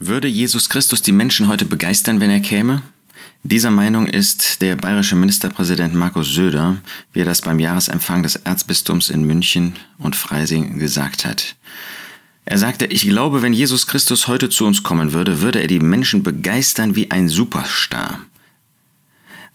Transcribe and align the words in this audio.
Würde 0.00 0.28
Jesus 0.28 0.68
Christus 0.68 1.02
die 1.02 1.10
Menschen 1.10 1.48
heute 1.48 1.64
begeistern, 1.64 2.20
wenn 2.20 2.30
er 2.30 2.38
käme? 2.38 2.82
Dieser 3.42 3.72
Meinung 3.72 4.06
ist 4.06 4.62
der 4.62 4.76
bayerische 4.76 5.16
Ministerpräsident 5.16 5.92
Markus 5.92 6.32
Söder, 6.32 6.76
wie 7.12 7.20
er 7.20 7.24
das 7.24 7.42
beim 7.42 7.58
Jahresempfang 7.58 8.22
des 8.22 8.36
Erzbistums 8.36 9.10
in 9.10 9.24
München 9.24 9.74
und 9.98 10.14
Freising 10.14 10.78
gesagt 10.78 11.24
hat. 11.24 11.56
Er 12.44 12.58
sagte, 12.58 12.86
ich 12.86 13.02
glaube, 13.02 13.42
wenn 13.42 13.52
Jesus 13.52 13.88
Christus 13.88 14.28
heute 14.28 14.48
zu 14.48 14.66
uns 14.66 14.84
kommen 14.84 15.12
würde, 15.12 15.40
würde 15.40 15.60
er 15.60 15.66
die 15.66 15.80
Menschen 15.80 16.22
begeistern 16.22 16.94
wie 16.94 17.10
ein 17.10 17.28
Superstar. 17.28 18.20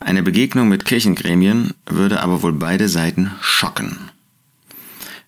Eine 0.01 0.23
Begegnung 0.23 0.67
mit 0.67 0.83
Kirchengremien 0.83 1.73
würde 1.85 2.21
aber 2.21 2.41
wohl 2.41 2.53
beide 2.53 2.89
Seiten 2.89 3.31
schocken. 3.39 3.97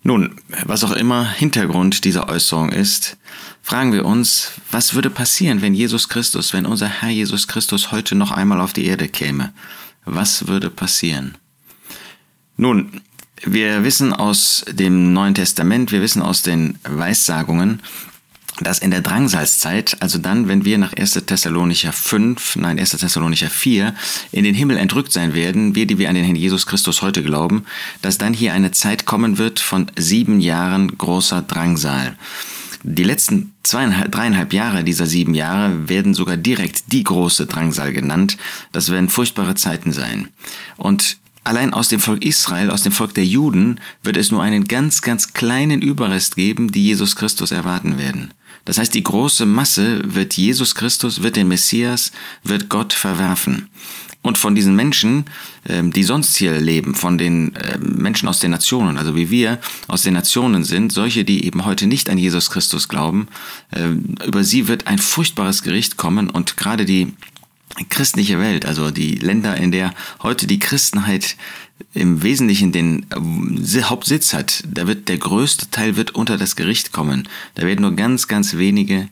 Nun, 0.08 0.36
was 0.66 0.84
auch 0.84 0.92
immer 0.92 1.28
Hintergrund 1.28 2.06
dieser 2.06 2.30
Äußerung 2.30 2.72
ist, 2.72 3.18
fragen 3.64 3.92
wir 3.92 4.06
uns, 4.06 4.52
was 4.70 4.94
würde 4.94 5.10
passieren, 5.10 5.64
wenn 5.64 5.74
Jesus 5.74 6.10
Christus, 6.10 6.54
wenn 6.54 6.68
unser 6.68 6.88
Herr 6.88 7.10
Jesus 7.10 7.48
Christus 7.48 7.92
heute 7.92 8.14
noch 8.14 8.30
einmal 8.30 8.62
auf 8.62 8.72
die 8.72 8.86
Erde 8.86 9.08
käme? 9.08 9.52
Was 10.06 10.48
würde 10.48 10.70
passieren? 10.70 11.40
Nun, 12.56 13.02
wir 13.42 13.84
wissen 13.84 14.14
aus 14.14 14.64
dem 14.70 15.12
Neuen 15.12 15.34
Testament, 15.34 15.92
wir 15.92 16.04
wissen 16.04 16.22
aus 16.22 16.44
den 16.44 16.78
Weissagungen, 16.84 17.82
dass 18.62 18.80
in 18.80 18.92
der 18.92 19.02
Drangsalzzeit, 19.02 19.98
also 20.00 20.18
dann, 20.18 20.48
wenn 20.48 20.64
wir 20.64 20.78
nach 20.78 20.94
1. 20.94 21.14
Thessalonicher 21.26 21.92
5, 21.92 22.56
nein, 22.58 22.80
1. 22.80 22.92
Thessalonicher 22.92 23.50
4, 23.50 23.94
in 24.32 24.44
den 24.44 24.56
Himmel 24.56 24.78
entrückt 24.78 25.12
sein 25.12 25.34
werden, 25.34 25.76
wir, 25.76 25.86
die 25.86 25.98
wir 25.98 26.10
an 26.10 26.16
den 26.16 26.24
Herrn 26.24 26.36
Jesus 26.36 26.66
Christus 26.66 27.02
heute 27.02 27.22
glauben, 27.24 27.66
dass 28.02 28.18
dann 28.18 28.34
hier 28.34 28.54
eine 28.54 28.72
Zeit 28.72 29.06
kommen 29.06 29.38
wird 29.38 29.60
von 29.60 29.88
sieben 29.98 30.40
Jahren 30.40 30.98
großer 30.98 31.42
Drangsal. 31.42 32.16
Die 32.84 33.04
letzten 33.04 33.54
zweieinhalb, 33.64 34.12
dreieinhalb 34.12 34.54
Jahre 34.54 34.84
dieser 34.84 35.08
sieben 35.08 35.34
Jahre 35.34 35.90
werden 35.90 36.14
sogar 36.14 36.38
direkt 36.38 36.92
die 36.92 37.04
große 37.04 37.48
Drangsal 37.48 37.94
genannt. 37.94 38.38
Das 38.72 38.92
werden 38.92 39.10
furchtbare 39.10 39.56
Zeiten 39.56 39.92
sein. 39.92 40.30
Und 40.78 41.18
Allein 41.46 41.74
aus 41.74 41.90
dem 41.90 42.00
Volk 42.00 42.26
Israel, 42.26 42.72
aus 42.72 42.82
dem 42.82 42.92
Volk 42.92 43.14
der 43.14 43.24
Juden, 43.24 43.80
wird 44.02 44.18
es 44.18 44.32
nur 44.32 44.42
einen 44.42 44.68
ganz, 44.68 45.04
ganz 45.04 45.34
kleinen 45.34 45.80
Überrest 45.80 46.36
geben, 46.36 46.72
die 46.72 46.84
Jesus 46.84 47.16
Christus 47.16 47.52
erwarten 47.52 48.00
werden. 48.00 48.34
Das 48.66 48.80
heißt, 48.80 48.96
die 48.96 49.04
große 49.04 49.46
Masse 49.46 50.02
wird 50.04 50.34
Jesus 50.34 50.74
Christus, 50.74 51.22
wird 51.22 51.36
den 51.36 51.48
Messias, 51.48 52.12
wird 52.44 52.68
Gott 52.68 52.94
verwerfen. 52.94 53.70
Und 54.24 54.40
von 54.40 54.56
diesen 54.56 54.76
Menschen, 54.76 55.26
ähm, 55.70 55.94
die 55.94 56.02
sonst 56.02 56.36
hier 56.36 56.60
leben, 56.60 56.96
von 56.96 57.20
den 57.20 57.54
ähm, 57.64 57.98
Menschen 57.98 58.28
aus 58.28 58.40
den 58.40 58.50
Nationen, 58.50 58.98
also 58.98 59.16
wie 59.16 59.30
wir 59.30 59.60
aus 59.88 60.02
den 60.02 60.16
Nationen 60.16 60.64
sind, 60.64 60.92
solche, 60.92 61.24
die 61.24 61.46
eben 61.46 61.64
heute 61.64 61.86
nicht 61.86 62.10
an 62.10 62.18
Jesus 62.18 62.50
Christus 62.50 62.88
glauben, 62.88 63.28
ähm, 63.72 64.16
über 64.26 64.44
sie 64.44 64.68
wird 64.68 64.88
ein 64.88 64.98
furchtbares 64.98 65.62
Gericht 65.62 65.96
kommen 65.98 66.32
und 66.32 66.58
gerade 66.58 66.86
die 66.86 67.14
christliche 67.90 68.40
Welt, 68.40 68.66
also 68.66 68.92
die 68.92 69.16
Länder, 69.16 69.58
in 69.58 69.72
der 69.72 69.94
heute 70.22 70.48
die 70.48 70.60
Christenheit 70.60 71.36
im 71.94 72.24
Wesentlichen 72.24 72.72
den 72.72 73.06
äh, 73.10 73.82
Hauptsitz 73.84 74.34
hat, 74.34 74.64
da 74.68 74.88
wird 74.88 75.10
der 75.10 75.18
größte 75.18 75.70
Teil 75.72 75.98
wird 75.98 76.16
unter 76.16 76.38
das 76.38 76.56
Gericht 76.56 76.92
kommen. 76.92 77.28
Da 77.56 77.64
werden 77.64 77.82
nur 77.82 77.96
ganz, 77.96 78.28
ganz 78.28 78.56
wenige 78.56 79.10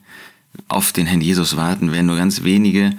auf 0.68 0.92
den 0.92 1.06
Herrn 1.06 1.20
Jesus 1.20 1.56
warten, 1.56 1.92
werden 1.92 2.06
nur 2.06 2.16
ganz 2.16 2.42
wenige 2.42 2.92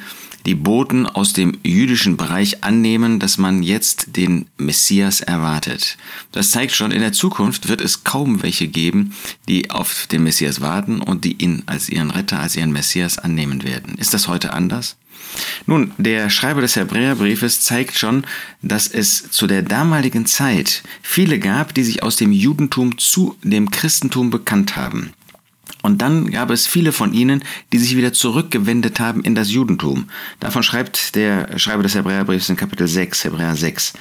die 0.45 0.55
Boten 0.55 1.07
aus 1.07 1.33
dem 1.33 1.57
jüdischen 1.63 2.17
Bereich 2.17 2.63
annehmen, 2.63 3.19
dass 3.19 3.37
man 3.37 3.63
jetzt 3.63 4.15
den 4.15 4.45
Messias 4.57 5.21
erwartet. 5.21 5.97
Das 6.31 6.51
zeigt 6.51 6.73
schon, 6.73 6.91
in 6.91 7.01
der 7.01 7.13
Zukunft 7.13 7.67
wird 7.67 7.81
es 7.81 8.03
kaum 8.03 8.43
welche 8.43 8.67
geben, 8.67 9.13
die 9.47 9.71
auf 9.71 10.05
den 10.07 10.23
Messias 10.23 10.61
warten 10.61 11.01
und 11.01 11.25
die 11.25 11.41
ihn 11.41 11.63
als 11.65 11.89
ihren 11.89 12.11
Retter, 12.11 12.39
als 12.39 12.55
ihren 12.55 12.71
Messias 12.71 13.17
annehmen 13.17 13.63
werden. 13.63 13.97
Ist 13.97 14.13
das 14.13 14.27
heute 14.27 14.53
anders? 14.53 14.97
Nun, 15.65 15.91
der 15.97 16.29
Schreiber 16.29 16.61
des 16.61 16.75
Hebräerbriefes 16.75 17.61
zeigt 17.61 17.97
schon, 17.97 18.25
dass 18.61 18.87
es 18.87 19.31
zu 19.31 19.47
der 19.47 19.61
damaligen 19.61 20.25
Zeit 20.25 20.83
viele 21.01 21.39
gab, 21.39 21.73
die 21.73 21.83
sich 21.83 22.03
aus 22.03 22.15
dem 22.15 22.31
Judentum 22.31 22.97
zu 22.97 23.35
dem 23.43 23.71
Christentum 23.71 24.29
bekannt 24.29 24.75
haben. 24.75 25.13
Und 25.85 26.01
dann 26.01 26.31
gab 26.31 26.49
es 26.49 26.65
viele 26.65 26.91
von 26.91 27.13
ihnen, 27.13 27.43
die 27.71 27.77
sich 27.77 27.95
wieder 27.95 28.11
zurückgewendet 28.11 28.99
haben 28.99 29.21
in 29.21 29.35
das 29.35 29.51
Judentum. 29.51 30.05
Davon 30.39 30.63
schreibt 30.63 31.13
der 31.13 31.59
Schreiber 31.59 31.83
des 31.83 31.93
Hebräerbriefs 31.93 32.49
in 32.49 32.55
Kapitel 32.55 32.87
6, 32.87 33.23
Hebräer 33.23 33.55
6. 33.55 33.93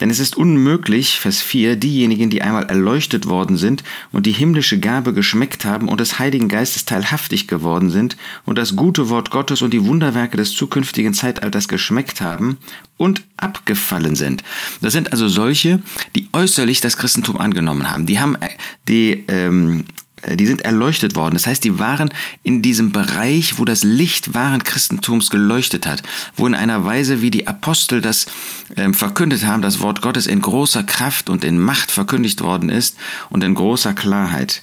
Denn 0.00 0.10
es 0.10 0.18
ist 0.18 0.36
unmöglich, 0.36 1.20
Vers 1.20 1.40
4, 1.40 1.76
diejenigen, 1.76 2.28
die 2.28 2.42
einmal 2.42 2.64
erleuchtet 2.64 3.28
worden 3.28 3.56
sind 3.56 3.84
und 4.10 4.26
die 4.26 4.32
himmlische 4.32 4.80
Gabe 4.80 5.12
geschmeckt 5.12 5.64
haben 5.64 5.86
und 5.86 6.00
des 6.00 6.18
Heiligen 6.18 6.48
Geistes 6.48 6.86
teilhaftig 6.86 7.46
geworden 7.46 7.90
sind 7.90 8.16
und 8.44 8.58
das 8.58 8.74
gute 8.74 9.08
Wort 9.08 9.30
Gottes 9.30 9.62
und 9.62 9.72
die 9.72 9.84
Wunderwerke 9.84 10.36
des 10.36 10.50
zukünftigen 10.54 11.14
Zeitalters 11.14 11.68
geschmeckt 11.68 12.20
haben 12.20 12.58
und 12.96 13.22
abgefallen 13.36 14.16
sind. 14.16 14.42
Das 14.80 14.92
sind 14.92 15.12
also 15.12 15.28
solche, 15.28 15.80
die 16.16 16.26
äußerlich 16.32 16.80
das 16.80 16.96
Christentum 16.96 17.38
angenommen 17.38 17.88
haben. 17.88 18.06
Die 18.06 18.18
haben 18.18 18.34
äh, 18.40 18.48
die 18.88 19.24
ähm, 19.28 19.84
äh, 19.84 20.07
die 20.36 20.46
sind 20.46 20.62
erleuchtet 20.62 21.16
worden. 21.16 21.34
Das 21.34 21.46
heißt, 21.46 21.64
die 21.64 21.78
waren 21.78 22.10
in 22.42 22.62
diesem 22.62 22.92
Bereich, 22.92 23.58
wo 23.58 23.64
das 23.64 23.84
Licht 23.84 24.34
wahren 24.34 24.64
Christentums 24.64 25.30
geleuchtet 25.30 25.86
hat, 25.86 26.02
wo 26.36 26.46
in 26.46 26.54
einer 26.54 26.84
Weise, 26.84 27.22
wie 27.22 27.30
die 27.30 27.46
Apostel 27.46 28.00
das 28.00 28.26
äh, 28.76 28.92
verkündet 28.92 29.46
haben, 29.46 29.62
das 29.62 29.80
Wort 29.80 30.02
Gottes 30.02 30.26
in 30.26 30.40
großer 30.40 30.82
Kraft 30.82 31.30
und 31.30 31.44
in 31.44 31.58
Macht 31.58 31.90
verkündigt 31.90 32.40
worden 32.40 32.68
ist 32.68 32.96
und 33.30 33.44
in 33.44 33.54
großer 33.54 33.94
Klarheit 33.94 34.62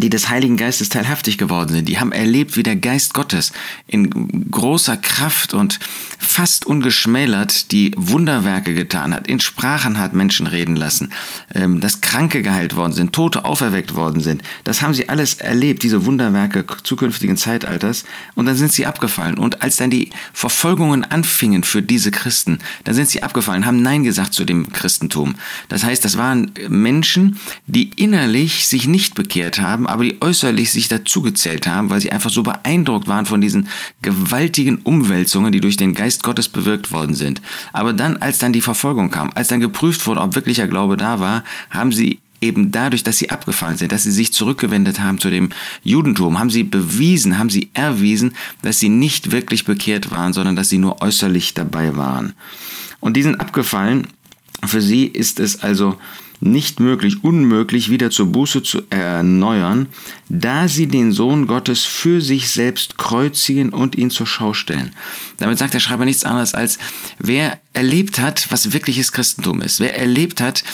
die 0.00 0.10
des 0.10 0.28
Heiligen 0.28 0.56
Geistes 0.56 0.88
teilhaftig 0.88 1.38
geworden 1.38 1.72
sind, 1.72 1.88
die 1.88 1.98
haben 1.98 2.12
erlebt, 2.12 2.56
wie 2.56 2.62
der 2.62 2.76
Geist 2.76 3.14
Gottes 3.14 3.52
in 3.86 4.50
großer 4.50 4.96
Kraft 4.96 5.54
und 5.54 5.78
fast 6.18 6.66
ungeschmälert 6.66 7.72
die 7.72 7.92
Wunderwerke 7.96 8.74
getan 8.74 9.14
hat, 9.14 9.28
in 9.28 9.40
Sprachen 9.40 9.98
hat 9.98 10.12
Menschen 10.12 10.46
reden 10.46 10.76
lassen, 10.76 11.12
ähm, 11.54 11.80
dass 11.80 12.00
Kranke 12.00 12.42
geheilt 12.42 12.76
worden 12.76 12.92
sind, 12.92 13.12
Tote 13.12 13.44
auferweckt 13.44 13.94
worden 13.94 14.20
sind. 14.20 14.42
Das 14.64 14.82
haben 14.82 14.94
sie 14.94 15.08
alles 15.08 15.34
erlebt, 15.34 15.82
diese 15.82 16.04
Wunderwerke 16.06 16.64
zukünftigen 16.82 17.36
Zeitalters, 17.36 18.04
und 18.34 18.46
dann 18.46 18.56
sind 18.56 18.72
sie 18.72 18.86
abgefallen. 18.86 19.38
Und 19.38 19.62
als 19.62 19.76
dann 19.76 19.90
die 19.90 20.10
Verfolgungen 20.32 21.04
anfingen 21.04 21.62
für 21.64 21.82
diese 21.82 22.10
Christen, 22.10 22.58
dann 22.84 22.94
sind 22.94 23.08
sie 23.08 23.22
abgefallen, 23.22 23.66
haben 23.66 23.82
Nein 23.82 24.04
gesagt 24.04 24.34
zu 24.34 24.44
dem 24.44 24.72
Christentum. 24.72 25.36
Das 25.68 25.84
heißt, 25.84 26.04
das 26.04 26.16
waren 26.16 26.50
Menschen, 26.68 27.38
die 27.66 27.90
innerlich 27.96 28.66
sich 28.66 28.86
nicht 28.86 29.14
bekehrt 29.14 29.60
haben, 29.60 29.85
haben, 29.86 29.92
aber 29.92 30.04
die 30.04 30.20
äußerlich 30.20 30.70
sich 30.70 30.88
dazugezählt 30.88 31.66
haben, 31.66 31.90
weil 31.90 32.00
sie 32.00 32.12
einfach 32.12 32.30
so 32.30 32.42
beeindruckt 32.42 33.08
waren 33.08 33.26
von 33.26 33.40
diesen 33.40 33.68
gewaltigen 34.02 34.78
Umwälzungen, 34.78 35.52
die 35.52 35.60
durch 35.60 35.76
den 35.76 35.94
Geist 35.94 36.22
Gottes 36.22 36.48
bewirkt 36.48 36.92
worden 36.92 37.14
sind. 37.14 37.40
Aber 37.72 37.92
dann, 37.92 38.16
als 38.18 38.38
dann 38.38 38.52
die 38.52 38.60
Verfolgung 38.60 39.10
kam, 39.10 39.30
als 39.34 39.48
dann 39.48 39.60
geprüft 39.60 40.06
wurde, 40.06 40.20
ob 40.20 40.34
wirklicher 40.34 40.66
Glaube 40.66 40.96
da 40.96 41.20
war, 41.20 41.44
haben 41.70 41.92
sie 41.92 42.20
eben 42.42 42.70
dadurch, 42.70 43.02
dass 43.02 43.18
sie 43.18 43.30
abgefallen 43.30 43.78
sind, 43.78 43.92
dass 43.92 44.02
sie 44.02 44.10
sich 44.10 44.32
zurückgewendet 44.32 45.00
haben 45.00 45.18
zu 45.18 45.30
dem 45.30 45.48
Judentum, 45.82 46.38
haben 46.38 46.50
sie 46.50 46.64
bewiesen, 46.64 47.38
haben 47.38 47.48
sie 47.48 47.70
erwiesen, 47.72 48.34
dass 48.62 48.78
sie 48.78 48.90
nicht 48.90 49.32
wirklich 49.32 49.64
bekehrt 49.64 50.10
waren, 50.10 50.34
sondern 50.34 50.54
dass 50.54 50.68
sie 50.68 50.78
nur 50.78 51.00
äußerlich 51.00 51.54
dabei 51.54 51.96
waren. 51.96 52.34
Und 53.00 53.16
die 53.16 53.22
sind 53.22 53.40
abgefallen. 53.40 54.08
Für 54.66 54.80
sie 54.80 55.04
ist 55.06 55.40
es 55.40 55.62
also 55.62 55.96
nicht 56.40 56.80
möglich, 56.80 57.24
unmöglich 57.24 57.90
wieder 57.90 58.10
zur 58.10 58.26
Buße 58.26 58.62
zu 58.62 58.82
erneuern, 58.90 59.88
da 60.28 60.68
sie 60.68 60.86
den 60.86 61.12
Sohn 61.12 61.46
Gottes 61.46 61.84
für 61.84 62.20
sich 62.20 62.50
selbst 62.50 62.98
kreuzigen 62.98 63.70
und 63.70 63.96
ihn 63.96 64.10
zur 64.10 64.26
Schau 64.26 64.52
stellen. 64.52 64.94
Damit 65.38 65.58
sagt 65.58 65.74
der 65.74 65.80
Schreiber 65.80 66.04
nichts 66.04 66.24
anderes 66.24 66.54
als, 66.54 66.78
wer 67.18 67.60
erlebt 67.72 68.18
hat, 68.18 68.50
was 68.50 68.72
wirkliches 68.72 69.12
Christentum 69.12 69.60
ist, 69.62 69.80
wer 69.80 69.98
erlebt 69.98 70.40
hat, 70.40 70.64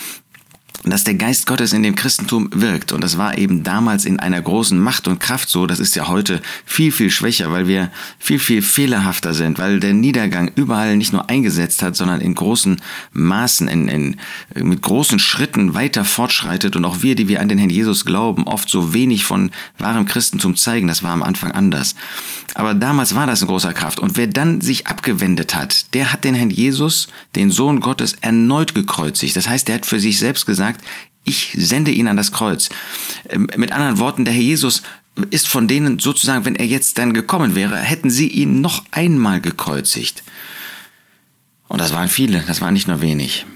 dass 0.84 1.04
der 1.04 1.14
Geist 1.14 1.46
Gottes 1.46 1.72
in 1.72 1.82
dem 1.82 1.94
Christentum 1.94 2.48
wirkt. 2.52 2.92
Und 2.92 3.02
das 3.02 3.16
war 3.16 3.38
eben 3.38 3.62
damals 3.62 4.04
in 4.04 4.18
einer 4.18 4.42
großen 4.42 4.78
Macht 4.78 5.06
und 5.06 5.20
Kraft 5.20 5.48
so. 5.48 5.66
Das 5.66 5.78
ist 5.78 5.94
ja 5.94 6.08
heute 6.08 6.42
viel, 6.64 6.90
viel 6.90 7.10
schwächer, 7.10 7.52
weil 7.52 7.68
wir 7.68 7.90
viel, 8.18 8.40
viel 8.40 8.62
fehlerhafter 8.62 9.32
sind, 9.32 9.58
weil 9.58 9.78
der 9.78 9.94
Niedergang 9.94 10.50
überall 10.56 10.96
nicht 10.96 11.12
nur 11.12 11.30
eingesetzt 11.30 11.82
hat, 11.82 11.94
sondern 11.94 12.20
in 12.20 12.34
großen 12.34 12.80
Maßen, 13.12 13.68
in, 13.68 13.88
in, 13.88 14.16
mit 14.54 14.82
großen 14.82 15.20
Schritten 15.20 15.74
weiter 15.74 16.04
fortschreitet. 16.04 16.74
Und 16.74 16.84
auch 16.84 17.02
wir, 17.02 17.14
die 17.14 17.28
wir 17.28 17.40
an 17.40 17.48
den 17.48 17.58
Herrn 17.58 17.70
Jesus 17.70 18.04
glauben, 18.04 18.44
oft 18.48 18.68
so 18.68 18.92
wenig 18.92 19.24
von 19.24 19.52
wahrem 19.78 20.04
Christentum 20.04 20.56
zeigen. 20.56 20.88
Das 20.88 21.04
war 21.04 21.12
am 21.12 21.22
Anfang 21.22 21.52
anders. 21.52 21.94
Aber 22.54 22.74
damals 22.74 23.14
war 23.14 23.26
das 23.26 23.40
eine 23.40 23.48
große 23.48 23.72
Kraft. 23.72 24.00
Und 24.00 24.16
wer 24.16 24.26
dann 24.26 24.60
sich 24.60 24.86
abgewendet 24.86 25.54
hat, 25.54 25.94
der 25.94 26.12
hat 26.12 26.24
den 26.24 26.34
Herrn 26.34 26.50
Jesus, 26.50 27.08
den 27.36 27.50
Sohn 27.50 27.80
Gottes, 27.80 28.14
erneut 28.20 28.74
gekreuzigt. 28.74 29.36
Das 29.36 29.48
heißt, 29.48 29.68
er 29.68 29.76
hat 29.76 29.86
für 29.86 30.00
sich 30.00 30.18
selbst 30.18 30.44
gesagt, 30.44 30.71
sagt, 30.72 30.84
ich 31.24 31.54
sende 31.56 31.90
ihn 31.90 32.08
an 32.08 32.16
das 32.16 32.32
Kreuz. 32.32 32.68
Ähm, 33.28 33.48
mit 33.56 33.72
anderen 33.72 33.98
Worten, 33.98 34.24
der 34.24 34.34
Herr 34.34 34.42
Jesus 34.42 34.82
ist 35.30 35.48
von 35.48 35.68
denen 35.68 35.98
sozusagen, 35.98 36.44
wenn 36.44 36.56
er 36.56 36.66
jetzt 36.66 36.98
dann 36.98 37.12
gekommen 37.12 37.54
wäre, 37.54 37.76
hätten 37.76 38.10
sie 38.10 38.28
ihn 38.28 38.60
noch 38.60 38.84
einmal 38.90 39.40
gekreuzigt. 39.40 40.22
Und 41.68 41.80
das 41.80 41.92
waren 41.92 42.08
viele, 42.08 42.42
das 42.46 42.60
war 42.60 42.70
nicht 42.70 42.88
nur 42.88 43.00
wenig. 43.00 43.46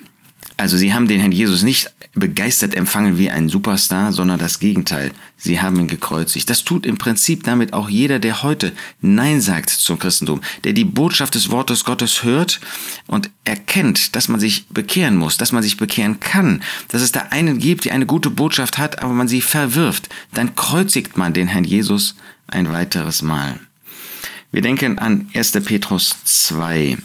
Also 0.58 0.78
sie 0.78 0.94
haben 0.94 1.06
den 1.06 1.20
Herrn 1.20 1.32
Jesus 1.32 1.62
nicht 1.62 1.92
begeistert 2.14 2.74
empfangen 2.74 3.18
wie 3.18 3.30
ein 3.30 3.50
Superstar, 3.50 4.10
sondern 4.12 4.38
das 4.38 4.58
Gegenteil. 4.58 5.12
Sie 5.36 5.60
haben 5.60 5.78
ihn 5.78 5.86
gekreuzigt. 5.86 6.48
Das 6.48 6.64
tut 6.64 6.86
im 6.86 6.96
Prinzip 6.96 7.44
damit 7.44 7.74
auch 7.74 7.90
jeder, 7.90 8.18
der 8.18 8.42
heute 8.42 8.72
Nein 9.02 9.42
sagt 9.42 9.68
zum 9.68 9.98
Christentum, 9.98 10.40
der 10.64 10.72
die 10.72 10.86
Botschaft 10.86 11.34
des 11.34 11.50
Wortes 11.50 11.84
Gottes 11.84 12.22
hört 12.22 12.60
und 13.06 13.30
erkennt, 13.44 14.16
dass 14.16 14.28
man 14.28 14.40
sich 14.40 14.66
bekehren 14.68 15.16
muss, 15.16 15.36
dass 15.36 15.52
man 15.52 15.62
sich 15.62 15.76
bekehren 15.76 16.20
kann, 16.20 16.62
dass 16.88 17.02
es 17.02 17.12
da 17.12 17.26
einen 17.30 17.58
gibt, 17.58 17.84
die 17.84 17.92
eine 17.92 18.06
gute 18.06 18.30
Botschaft 18.30 18.78
hat, 18.78 19.02
aber 19.02 19.12
man 19.12 19.28
sie 19.28 19.42
verwirft. 19.42 20.08
Dann 20.32 20.54
kreuzigt 20.54 21.18
man 21.18 21.34
den 21.34 21.48
Herrn 21.48 21.64
Jesus 21.64 22.16
ein 22.46 22.72
weiteres 22.72 23.20
Mal. 23.20 23.60
Wir 24.52 24.62
denken 24.62 24.98
an 24.98 25.28
1. 25.34 25.52
Petrus 25.64 26.16
2. 26.24 26.96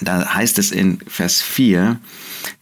Da 0.00 0.34
heißt 0.34 0.58
es 0.58 0.72
in 0.72 0.98
Vers 1.06 1.40
4, 1.40 2.00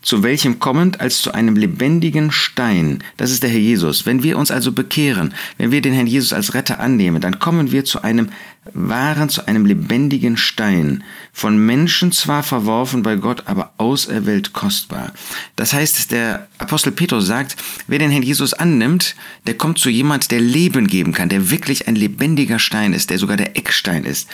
zu 0.03 0.23
welchem 0.23 0.59
kommend 0.59 1.01
als 1.01 1.23
zu 1.23 1.33
einem 1.33 1.57
lebendigen 1.57 2.31
Stein. 2.31 3.03
Das 3.17 3.31
ist 3.31 3.43
der 3.43 3.51
Herr 3.51 3.59
Jesus. 3.59 4.05
Wenn 4.05 4.23
wir 4.23 4.37
uns 4.37 4.51
also 4.51 4.73
bekehren, 4.73 5.33
wenn 5.57 5.71
wir 5.71 5.81
den 5.81 5.95
Herrn 5.95 6.07
Jesus 6.07 6.35
als 6.35 6.53
Retter 6.53 6.79
annehmen, 6.79 7.23
dann 7.23 7.39
kommen 7.39 7.73
wir 7.73 7.85
zu 7.85 8.03
einem 8.03 8.29
wahren, 8.75 9.29
zu 9.29 9.47
einem 9.49 9.65
lebendigen 9.65 10.37
Stein. 10.37 11.05
Von 11.33 11.57
Menschen 11.57 12.13
zwar 12.13 12.43
verworfen, 12.43 13.03
bei 13.03 13.17
Gott 13.17 13.45
aber 13.47 13.73
auserwählt 13.79 14.53
kostbar. 14.53 15.13
Das 15.57 15.73
heißt, 15.73 16.11
der 16.11 16.49
Apostel 16.59 16.93
Petrus 16.93 17.27
sagt, 17.27 17.57
wer 17.87 17.99
den 17.99 18.11
Herrn 18.11 18.23
Jesus 18.23 18.53
annimmt, 18.53 19.17
der 19.47 19.55
kommt 19.55 19.79
zu 19.79 19.89
jemand, 19.89 20.31
der 20.31 20.41
Leben 20.41 20.87
geben 20.87 21.13
kann, 21.13 21.31
der 21.31 21.51
wirklich 21.51 21.89
ein 21.89 21.97
lebendiger 21.97 22.59
Stein 22.59 22.93
ist, 22.93 23.11
der 23.11 23.19
sogar 23.19 23.37
der 23.37 23.57
Eckstein 23.57 24.05
ist. 24.05 24.29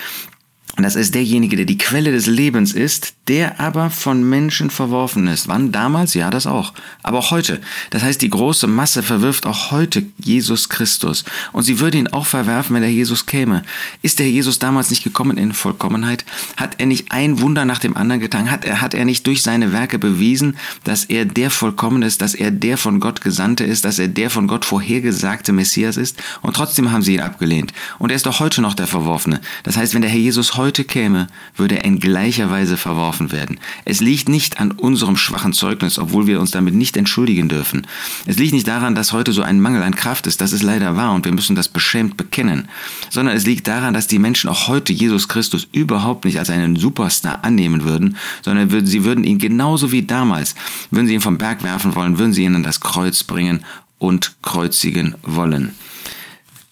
Das 0.77 0.95
ist 0.95 1.15
derjenige, 1.15 1.57
der 1.57 1.65
die 1.65 1.79
Quelle 1.79 2.13
des 2.13 2.27
Lebens 2.27 2.73
ist, 2.73 3.15
der 3.27 3.59
aber 3.59 3.91
von 3.91 4.23
Menschen 4.23 4.71
verworfen 4.71 5.27
ist. 5.27 5.49
Wann? 5.49 5.73
Damals? 5.73 6.15
Ja, 6.15 6.31
das 6.31 6.47
auch. 6.47 6.73
Aber 7.03 7.19
auch 7.19 7.31
heute. 7.33 7.61
Das 7.91 8.03
heißt, 8.03 8.23
die 8.23 8.31
große 8.31 8.69
Masse 8.69 9.03
verwirft 9.03 9.45
auch 9.45 9.73
heute 9.73 10.05
Jesus 10.23 10.69
Christus. 10.69 11.25
Und 11.53 11.65
sie 11.65 11.81
würde 11.81 11.99
ihn 11.99 12.09
auch 12.09 12.27
verwerfen, 12.27 12.75
wenn 12.75 12.83
der 12.83 12.93
Jesus 12.93 13.27
käme. 13.27 13.65
Ist 14.03 14.21
der 14.21 14.31
Jesus 14.31 14.61
damals 14.61 14.91
nicht 14.91 15.03
gekommen 15.03 15.37
in 15.37 15.53
Vollkommenheit? 15.53 16.25
Hat 16.57 16.77
er 16.79 16.87
nicht 16.87 17.11
ein 17.11 17.41
Wunder 17.41 17.65
nach 17.65 17.81
dem 17.81 17.97
anderen 17.97 18.21
getan? 18.21 18.51
Hat 18.51 18.65
er, 18.65 18.81
hat 18.81 18.95
er 18.95 19.05
nicht 19.05 19.27
durch 19.27 19.43
seine 19.43 19.73
Werke 19.73 19.99
bewiesen, 19.99 20.57
dass 20.85 21.05
er 21.05 21.25
der 21.25 21.51
Vollkommen 21.51 22.03
ist, 22.03 22.23
dass 22.23 22.35
er 22.35 22.53
der 22.53 22.79
von 22.79 23.01
Gott 23.01 23.21
Gesandte 23.21 23.65
ist, 23.65 23.85
dass 23.85 23.99
er 23.99 24.09
der 24.09 24.31
von 24.31 24.47
Gott 24.47 24.65
vorhergesagte 24.65 25.53
Messias 25.53 25.97
ist? 25.97 26.23
Und 26.41 26.55
trotzdem 26.55 26.93
haben 26.93 27.03
sie 27.03 27.15
ihn 27.15 27.21
abgelehnt. 27.21 27.73
Und 27.99 28.11
er 28.11 28.17
ist 28.17 28.27
doch 28.27 28.39
heute 28.39 28.63
noch 28.63 28.75
der 28.75 28.87
Verworfene. 28.87 29.41
Das 29.65 29.77
heißt, 29.77 29.93
wenn 29.95 30.03
der 30.03 30.11
Herr 30.11 30.19
Jesus 30.19 30.57
heute 30.59 30.85
käme, 30.85 31.29
würde 31.57 31.77
er 31.77 31.85
in 31.87 32.01
gleicher 32.01 32.51
Weise 32.51 32.77
verworfen 32.77 33.33
werden. 33.33 33.59
Es 33.87 34.01
liegt 34.01 34.29
nicht 34.29 34.61
an 34.61 34.73
unserem 34.73 35.17
schwachen 35.17 35.55
Zeugnis, 35.55 35.99
obwohl 35.99 36.27
wir 36.27 36.39
uns 36.39 36.51
damit 36.51 36.75
nicht 36.75 36.99
entschuldigen 36.99 37.49
dürfen. 37.49 37.87
Es 38.27 38.37
liegt 38.37 38.53
nicht 38.53 38.69
daran, 38.69 38.95
dass 38.95 39.15
heute 39.15 39.33
so 39.33 39.41
ein 39.41 39.61
Mangel 39.61 39.83
an 39.83 39.95
Kraft 39.95 40.27
ist, 40.27 40.43
das 40.43 40.53
ist 40.53 40.63
leider 40.63 40.97
wahr 40.97 41.15
und 41.15 41.25
wir 41.25 41.33
müssen 41.33 41.57
das 41.57 41.69
beschämt 41.69 42.19
bekennen, 42.19 42.69
sondern 43.09 43.35
es 43.35 43.47
liegt 43.47 43.67
daran, 43.67 43.95
dass 43.95 44.07
die 44.07 44.19
Menschen 44.19 44.51
auch 44.51 44.69
heute 44.69 44.93
Jesus 44.93 45.29
Christus 45.29 45.67
überhaupt 45.73 46.27
nicht 46.27 46.39
als 46.39 46.51
einen 46.51 46.77
Superstar 46.77 47.45
annehmen 47.45 47.85
würden, 47.85 48.19
sondern 48.43 48.85
sie 48.85 49.05
würden 49.05 49.25
ihn 49.25 49.39
genauso 49.39 49.93
wie 49.93 50.03
damals, 50.03 50.55
würden 50.91 51.07
sie 51.07 51.15
ihn 51.15 51.23
vom 51.23 51.39
Berg 51.39 51.63
werfen 51.63 51.95
wollen, 51.95 52.19
würden 52.19 52.35
sie 52.35 52.45
ihn 52.45 52.55
an 52.55 52.63
das 52.63 52.81
Kreuz 52.81 53.23
bringen 53.25 53.65
und 53.99 54.37
kreuzigen 54.43 55.15
wollen. 55.23 55.73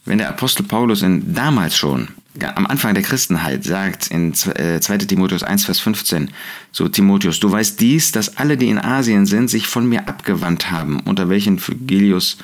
Wenn 0.05 0.19
der 0.19 0.29
Apostel 0.29 0.63
Paulus 0.63 1.03
in 1.03 1.35
damals 1.35 1.77
schon 1.77 2.09
am 2.45 2.67
Anfang 2.67 2.95
der 2.95 3.03
Christenheit 3.03 3.65
sagt 3.65 4.09
in 4.09 4.35
2 4.35 4.53
äh, 4.53 4.99
Timotheus 4.99 5.43
1, 5.43 5.65
Vers 5.65 5.81
15, 5.81 6.31
so 6.73 6.89
Timotheus, 6.89 7.41
du 7.41 7.51
weißt 7.51 7.81
dies, 7.81 8.13
dass 8.13 8.37
alle, 8.37 8.57
die 8.57 8.69
in 8.69 8.79
Asien 8.79 9.27
sind, 9.27 9.49
sich 9.49 9.67
von 9.67 9.89
mir 9.89 10.09
abgewandt 10.09 10.71
haben, 10.71 11.01
unter 11.01 11.29
welchen 11.29 11.59
Phygelius 11.59 12.39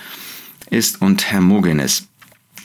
ist 0.70 1.02
und 1.02 1.30
Hermogenes. 1.30 2.08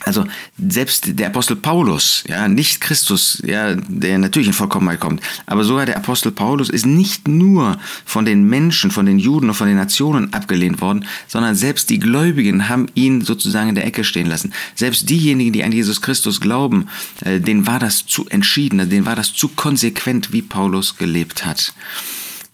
Also 0.04 0.26
selbst 0.56 1.18
der 1.18 1.26
Apostel 1.28 1.56
Paulus, 1.56 2.24
ja, 2.28 2.48
nicht 2.48 2.80
Christus, 2.80 3.42
ja, 3.44 3.74
der 3.74 4.18
natürlich 4.18 4.48
in 4.48 4.54
Vollkommenheit 4.54 5.00
kommt, 5.00 5.22
aber 5.46 5.64
sogar 5.64 5.86
der 5.86 5.96
Apostel 5.96 6.30
Paulus 6.30 6.70
ist 6.70 6.86
nicht 6.86 7.26
nur 7.26 7.78
von 8.04 8.24
den 8.24 8.44
Menschen, 8.44 8.90
von 8.90 9.06
den 9.06 9.18
Juden 9.18 9.48
und 9.48 9.54
von 9.54 9.66
den 9.66 9.76
Nationen 9.76 10.32
abgelehnt 10.32 10.80
worden, 10.80 11.04
sondern 11.26 11.54
selbst 11.54 11.90
die 11.90 11.98
Gläubigen 11.98 12.68
haben 12.68 12.86
ihn 12.94 13.22
sozusagen 13.22 13.70
in 13.70 13.74
der 13.74 13.86
Ecke 13.86 14.04
stehen 14.04 14.26
lassen. 14.26 14.52
Selbst 14.74 15.10
diejenigen, 15.10 15.52
die 15.52 15.64
an 15.64 15.72
Jesus 15.72 16.00
Christus 16.00 16.40
glauben, 16.40 16.88
äh, 17.24 17.40
denen 17.40 17.66
war 17.66 17.78
das 17.78 18.06
zu 18.06 18.28
entschieden, 18.28 18.88
denen 18.88 19.06
war 19.06 19.16
das 19.16 19.32
zu 19.32 19.48
konsequent, 19.48 20.32
wie 20.32 20.42
Paulus 20.42 20.96
gelebt 20.96 21.44
hat. 21.44 21.74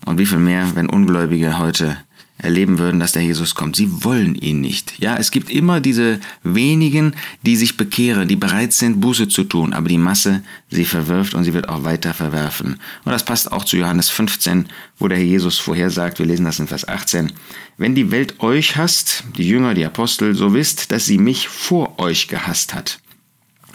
Und 0.06 0.19
wie 0.19 0.26
viel 0.26 0.38
mehr, 0.38 0.75
wenn 0.75 0.88
Ungläubige 0.88 1.58
heute 1.58 1.96
erleben 2.44 2.79
würden, 2.79 3.00
dass 3.00 3.12
der 3.12 3.23
Jesus 3.23 3.55
kommt. 3.55 3.75
Sie 3.75 4.05
wollen 4.05 4.35
ihn 4.35 4.61
nicht. 4.61 4.99
Ja, 5.00 5.17
es 5.17 5.31
gibt 5.31 5.50
immer 5.50 5.81
diese 5.81 6.20
wenigen, 6.43 7.14
die 7.43 7.56
sich 7.56 7.76
bekehren, 7.76 8.29
die 8.29 8.37
bereit 8.37 8.73
sind, 8.73 9.00
Buße 9.00 9.29
zu 9.29 9.44
tun, 9.44 9.73
aber 9.73 9.88
die 9.88 9.99
Masse 9.99 10.43
sie 10.70 10.85
verwirft 10.85 11.35
und 11.35 11.44
sie 11.44 11.55
wird 11.55 11.69
auch 11.69 11.85
weiter 11.85 12.14
verwerfen. 12.14 12.76
Und 13.05 13.12
das 13.12 13.25
passt 13.25 13.50
auch 13.50 13.64
zu 13.64 13.76
Johannes 13.76 14.11
15, 14.11 14.67
wo 14.99 15.08
der 15.08 15.19
Herr 15.19 15.25
Jesus 15.25 15.58
vorhersagt, 15.58 16.19
wir 16.19 16.26
lesen 16.26 16.44
das 16.44 16.61
in 16.61 16.69
Vers 16.69 16.87
18, 16.87 17.32
wenn 17.79 17.94
die 17.94 18.11
Welt 18.11 18.41
euch 18.41 18.76
hasst, 18.76 19.25
die 19.37 19.49
Jünger, 19.49 19.75
die 19.75 19.85
Apostel, 19.85 20.35
so 20.35 20.55
wisst, 20.55 20.93
dass 20.93 21.06
sie 21.06 21.19
mich 21.19 21.49
vor 21.49 21.99
euch 21.99 22.29
gehasst 22.29 22.75
hat. 22.75 23.00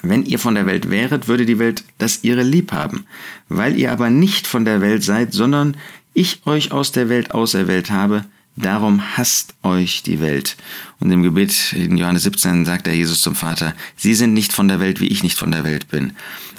Wenn 0.02 0.26
ihr 0.26 0.40
von 0.40 0.56
der 0.56 0.66
Welt 0.66 0.90
wäret, 0.90 1.28
würde 1.28 1.46
die 1.46 1.60
Welt 1.60 1.84
das 1.98 2.24
ihre 2.24 2.44
lieb 2.44 2.72
haben. 2.72 3.06
Weil 3.50 3.78
ihr 3.78 3.92
aber 3.92 4.10
nicht 4.10 4.48
von 4.48 4.64
der 4.64 4.80
Welt 4.80 5.04
seid, 5.04 5.34
sondern 5.34 5.76
ich 6.14 6.46
euch 6.46 6.72
aus 6.72 6.92
der 6.92 7.10
Welt 7.10 7.32
auserwählt 7.32 7.92
habe, 7.92 8.26
Darum 8.62 9.16
hasst 9.16 9.54
euch 9.64 10.04
die 10.04 10.20
Welt. 10.20 10.58
Und 11.00 11.10
im 11.12 11.24
Gebet 11.24 11.72
in 11.72 11.98
Johannes 11.98 12.24
17 12.24 12.66
sagt 12.66 12.88
der 12.88 12.96
Jesus 12.96 13.22
zum 13.22 13.34
Vater, 13.34 13.74
Sie 13.96 14.14
sind 14.14 14.34
nicht 14.34 14.52
von 14.52 14.68
der 14.68 14.82
Welt, 14.82 15.00
wie 15.00 15.08
ich 15.08 15.24
nicht 15.24 15.38
von 15.38 15.52
der 15.52 15.64
Welt 15.64 15.88
bin. 15.88 16.12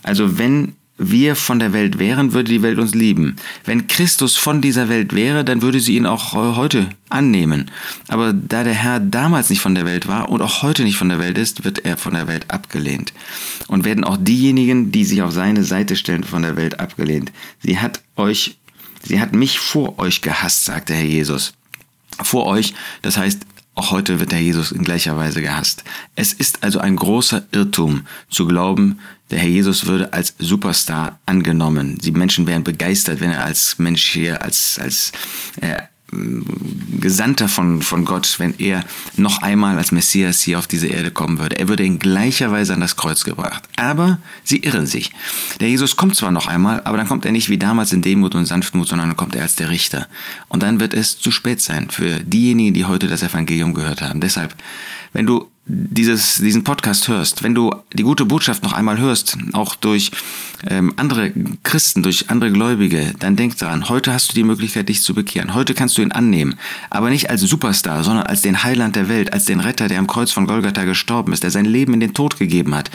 Also 0.03 0.39
wenn 0.39 0.77
wir 0.97 1.37
von 1.37 1.59
der 1.59 1.75
Welt 1.75 1.99
wären, 1.99 2.33
würde 2.33 2.51
die 2.51 2.63
Welt 2.63 2.79
uns 2.79 2.95
lieben. 2.95 3.37
Wenn 3.67 3.87
Christus 3.87 4.39
von 4.39 4.63
dieser 4.63 4.89
Welt 4.89 5.15
wäre, 5.15 5.45
dann 5.45 5.61
würde 5.61 5.79
sie 5.81 5.97
ihn 5.97 6.07
auch 6.07 6.33
heute 6.33 6.89
annehmen. 7.11 7.71
Aber 8.09 8.33
da 8.33 8.65
der 8.65 8.75
Herr 8.75 8.99
damals 8.99 9.51
nicht 9.51 9.61
von 9.61 9.75
der 9.75 9.85
Welt 9.85 10.09
war 10.09 10.31
und 10.31 10.41
auch 10.41 10.63
heute 10.63 10.85
nicht 10.85 10.97
von 10.97 11.11
der 11.11 11.19
Welt 11.19 11.37
ist, 11.37 11.65
wird 11.65 11.85
er 11.85 11.99
von 11.99 12.15
der 12.15 12.29
Welt 12.29 12.51
abgelehnt. 12.51 13.13
Und 13.67 13.85
werden 13.85 14.05
auch 14.05 14.17
diejenigen, 14.19 14.91
die 14.91 15.05
sich 15.05 15.21
auf 15.21 15.33
seine 15.33 15.65
Seite 15.65 15.97
stellen, 15.97 16.25
von 16.25 16.43
der 16.43 16.57
Welt 16.57 16.81
abgelehnt. 16.81 17.31
Sie 17.63 17.79
hat 17.79 18.03
euch, 18.17 18.59
sie 19.03 19.21
hat 19.21 19.35
mich 19.35 19.59
vor 19.59 19.99
euch 19.99 20.23
gehasst, 20.23 20.65
sagt 20.65 20.89
der 20.89 20.97
Herr 20.97 21.05
Jesus 21.05 21.53
vor 22.23 22.47
euch. 22.47 22.75
Das 23.03 23.17
heißt, 23.17 23.41
auch 23.75 23.93
heute 23.93 24.21
wird 24.21 24.33
der 24.33 24.43
Jesus 24.43 24.73
in 24.73 24.85
gleicher 24.85 25.17
Weise 25.17 25.41
gehasst. 25.41 25.85
Es 26.15 26.33
ist 26.33 26.63
also 26.63 26.81
ein 26.81 26.97
großer 26.97 27.45
Irrtum 27.53 28.07
zu 28.29 28.47
glauben, 28.47 28.99
der 29.31 29.39
Herr 29.39 29.49
Jesus 29.49 29.87
würde 29.87 30.13
als 30.13 30.35
Superstar 30.39 31.19
angenommen. 31.25 31.97
Die 31.99 32.11
Menschen 32.11 32.47
wären 32.47 32.65
begeistert, 32.65 33.21
wenn 33.21 33.31
er 33.31 33.45
als 33.45 33.79
Mensch 33.79 34.05
hier, 34.11 34.43
als, 34.43 34.79
als 34.79 35.13
äh, 35.61 35.83
Gesandter 36.13 37.49
von, 37.49 37.83
von 37.83 38.05
Gott, 38.05 38.37
wenn 38.39 38.55
er 38.59 38.85
noch 39.17 39.43
einmal 39.43 39.79
als 39.79 39.93
Messias 39.93 40.41
hier 40.41 40.59
auf 40.59 40.67
diese 40.67 40.89
Erde 40.89 41.11
kommen 41.11 41.39
würde. 41.39 41.59
Er 41.59 41.69
würde 41.69 41.85
in 41.85 41.99
gleicher 41.99 42.51
Weise 42.53 42.75
an 42.75 42.81
das 42.81 42.97
Kreuz 42.97 43.25
gebracht. 43.25 43.63
Aber 43.77 44.19
sie 44.45 44.59
irren 44.59 44.87
sich. 44.87 45.11
Der 45.61 45.69
Jesus 45.69 45.97
kommt 45.97 46.17
zwar 46.17 46.31
noch 46.31 46.47
einmal, 46.47 46.83
aber 46.85 46.97
dann 46.97 47.09
kommt 47.09 47.25
er 47.25 47.33
nicht 47.33 47.49
wie 47.49 47.59
damals 47.59 47.93
in 47.93 48.03
Demut 48.03 48.35
und 48.35 48.47
Sanftmut, 48.47 48.89
sondern 48.89 49.09
dann 49.09 49.17
kommt 49.17 49.35
er 49.35 49.43
als 49.43 49.57
der 49.57 49.71
Richter. 49.71 50.09
Und 50.49 50.63
dann 50.63 50.81
wird 50.81 50.95
es 50.95 51.19
zu 51.19 51.31
spät 51.31 51.61
sein 51.61 51.91
für 51.91 52.21
diejenigen, 52.21 52.75
die 52.75 52.85
heute 52.85 53.09
das 53.09 53.23
Evangelium 53.23 53.75
gehört 53.75 54.03
haben. 54.03 54.21
Deshalb, 54.21 54.55
wenn 55.13 55.27
du 55.27 55.50
dieses, 55.67 56.37
diesen 56.37 56.65
Podcast 56.65 57.09
hörst, 57.09 57.43
wenn 57.43 57.55
du 57.55 57.75
die 57.93 58.03
gute 58.03 58.25
Botschaft 58.25 58.63
noch 58.63 58.73
einmal 58.73 58.99
hörst, 58.99 59.37
auch 59.53 59.75
durch 59.75 60.11
ähm, 60.69 60.93
andere 60.97 61.33
Christen, 61.63 62.03
durch 62.03 62.29
andere 62.29 62.51
Gläubige, 62.51 63.15
dann 63.19 63.37
denk 63.37 63.57
daran, 63.59 63.89
heute 63.89 64.13
hast 64.13 64.31
du 64.31 64.35
die 64.35 64.43
Möglichkeit, 64.43 64.89
dich 64.89 65.03
zu 65.03 65.15
bekehren. 65.15 65.55
Heute 65.55 65.75
kannst 65.75 65.97
du 65.97 66.03
ihn 66.03 66.13
annehmen, 66.13 66.57
aber 66.89 67.11
nicht 67.11 67.31
als 67.31 67.43
Superstar, 67.43 68.03
sondern 68.05 68.27
als 68.27 68.43
den 68.43 68.63
Heiland 68.63 68.97
der 68.97 69.09
Welt, 69.09 69.33
als 69.33 69.45
den 69.45 69.61
Retter, 69.61 69.89
der 69.89 69.99
am 69.99 70.07
Kreuz 70.07 70.33
von 70.33 70.47
Golgatha 70.47 70.85
gestorben 70.85 71.33
ist, 71.33 71.43
der 71.43 71.51
sein 71.51 71.65
Leben 71.67 71.95
in 71.95 72.01
den 72.01 72.15
Tod 72.15 72.39
gegeben 72.39 72.75
hat, 72.75 72.91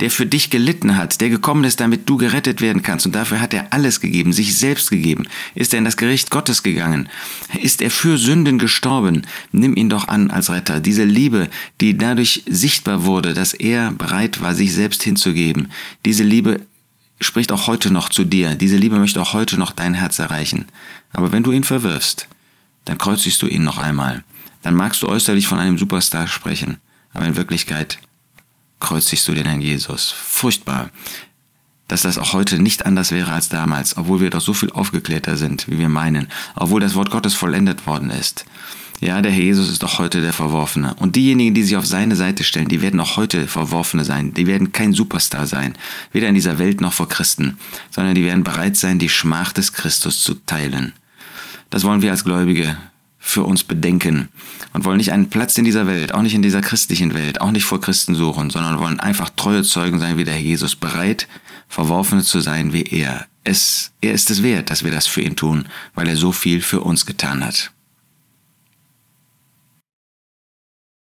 der 0.00 0.10
für 0.10 0.26
dich 0.26 0.50
gelitten 0.50 0.96
hat, 0.96 1.20
der 1.20 1.30
gekommen 1.30 1.64
ist, 1.64 1.80
damit 1.80 2.08
du 2.08 2.16
gerettet 2.16 2.60
werden 2.60 2.82
kannst. 2.82 3.06
Und 3.06 3.14
dafür 3.14 3.40
hat 3.40 3.54
er 3.54 3.72
alles 3.72 4.00
gegeben, 4.00 4.32
sich 4.32 4.56
selbst 4.56 4.90
gegeben. 4.90 5.26
Ist 5.54 5.74
er 5.74 5.78
in 5.78 5.84
das 5.84 5.96
Gericht 5.96 6.30
Gottes 6.30 6.62
gegangen? 6.62 7.08
Ist 7.60 7.82
er 7.82 7.90
für 7.90 8.18
Sünden 8.18 8.58
gestorben? 8.58 9.22
Nimm 9.52 9.74
ihn 9.74 9.90
doch 9.90 10.08
an 10.08 10.30
als 10.30 10.50
Retter. 10.50 10.80
Diese 10.80 11.04
Liebe, 11.04 11.48
die 11.80 11.96
dadurch 11.96 12.09
dadurch 12.10 12.42
sichtbar 12.48 13.04
wurde, 13.04 13.34
dass 13.34 13.54
er 13.54 13.92
bereit 13.92 14.40
war, 14.40 14.54
sich 14.54 14.74
selbst 14.74 15.02
hinzugeben. 15.02 15.70
Diese 16.04 16.24
Liebe 16.24 16.60
spricht 17.20 17.52
auch 17.52 17.68
heute 17.68 17.92
noch 17.92 18.08
zu 18.08 18.24
dir. 18.24 18.56
Diese 18.56 18.76
Liebe 18.76 18.98
möchte 18.98 19.20
auch 19.20 19.32
heute 19.32 19.58
noch 19.58 19.70
dein 19.70 19.94
Herz 19.94 20.18
erreichen. 20.18 20.66
Aber 21.12 21.30
wenn 21.30 21.44
du 21.44 21.52
ihn 21.52 21.64
verwirfst, 21.64 22.26
dann 22.84 22.98
kreuzigst 22.98 23.40
du 23.42 23.46
ihn 23.46 23.62
noch 23.62 23.78
einmal. 23.78 24.24
Dann 24.62 24.74
magst 24.74 25.02
du 25.02 25.08
äußerlich 25.08 25.46
von 25.46 25.58
einem 25.58 25.78
Superstar 25.78 26.26
sprechen, 26.26 26.78
aber 27.14 27.26
in 27.26 27.36
Wirklichkeit 27.36 27.98
kreuzigst 28.80 29.28
du 29.28 29.32
den 29.34 29.46
Herrn 29.46 29.60
Jesus. 29.60 30.10
Furchtbar. 30.10 30.90
dass 31.86 32.02
das 32.02 32.18
auch 32.18 32.34
heute 32.34 32.60
nicht 32.60 32.86
anders 32.86 33.10
wäre 33.10 33.32
als 33.32 33.48
damals, 33.48 33.96
obwohl 33.96 34.20
wir 34.20 34.30
doch 34.30 34.40
so 34.40 34.54
viel 34.54 34.70
aufgeklärter 34.70 35.36
sind, 35.36 35.66
wie 35.66 35.76
wir 35.76 35.88
meinen, 35.88 36.28
obwohl 36.54 36.80
das 36.80 36.94
Wort 36.94 37.10
Gottes 37.10 37.34
vollendet 37.34 37.84
worden 37.84 38.10
ist. 38.10 38.44
Ja, 39.00 39.22
der 39.22 39.32
Herr 39.32 39.42
Jesus 39.42 39.70
ist 39.70 39.82
doch 39.82 39.98
heute 39.98 40.20
der 40.20 40.34
Verworfene. 40.34 40.94
Und 40.98 41.16
diejenigen, 41.16 41.54
die 41.54 41.62
sich 41.62 41.76
auf 41.76 41.86
seine 41.86 42.16
Seite 42.16 42.44
stellen, 42.44 42.68
die 42.68 42.82
werden 42.82 43.00
auch 43.00 43.16
heute 43.16 43.46
Verworfene 43.46 44.04
sein. 44.04 44.34
Die 44.34 44.46
werden 44.46 44.72
kein 44.72 44.92
Superstar 44.92 45.46
sein, 45.46 45.74
weder 46.12 46.28
in 46.28 46.34
dieser 46.34 46.58
Welt 46.58 46.82
noch 46.82 46.92
vor 46.92 47.08
Christen, 47.08 47.56
sondern 47.90 48.14
die 48.14 48.24
werden 48.24 48.44
bereit 48.44 48.76
sein, 48.76 48.98
die 48.98 49.08
Schmach 49.08 49.54
des 49.54 49.72
Christus 49.72 50.22
zu 50.22 50.34
teilen. 50.34 50.92
Das 51.70 51.84
wollen 51.84 52.02
wir 52.02 52.10
als 52.10 52.24
Gläubige 52.24 52.76
für 53.18 53.44
uns 53.44 53.64
bedenken 53.64 54.28
und 54.74 54.84
wollen 54.84 54.98
nicht 54.98 55.12
einen 55.12 55.30
Platz 55.30 55.56
in 55.56 55.64
dieser 55.64 55.86
Welt, 55.86 56.12
auch 56.12 56.22
nicht 56.22 56.34
in 56.34 56.42
dieser 56.42 56.60
christlichen 56.60 57.14
Welt, 57.14 57.40
auch 57.40 57.52
nicht 57.52 57.64
vor 57.64 57.80
Christen 57.80 58.14
suchen, 58.14 58.50
sondern 58.50 58.80
wollen 58.80 59.00
einfach 59.00 59.30
treue 59.30 59.62
Zeugen 59.62 59.98
sein 59.98 60.18
wie 60.18 60.24
der 60.24 60.34
Herr 60.34 60.42
Jesus, 60.42 60.76
bereit, 60.76 61.26
Verworfene 61.68 62.22
zu 62.22 62.40
sein 62.40 62.74
wie 62.74 62.82
er. 62.82 63.26
Es, 63.44 63.92
er 64.02 64.12
ist 64.12 64.30
es 64.30 64.42
wert, 64.42 64.68
dass 64.68 64.84
wir 64.84 64.90
das 64.90 65.06
für 65.06 65.22
ihn 65.22 65.36
tun, 65.36 65.68
weil 65.94 66.08
er 66.08 66.16
so 66.16 66.32
viel 66.32 66.60
für 66.60 66.80
uns 66.80 67.06
getan 67.06 67.42
hat. 67.42 67.72